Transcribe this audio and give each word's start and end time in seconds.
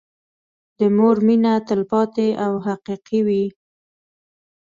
د 0.79 0.79
مور 0.97 1.17
مينه 1.27 1.53
تلپاتې 1.67 2.27
او 2.45 2.53
حقيقي 2.67 3.19
وي. 3.27 3.45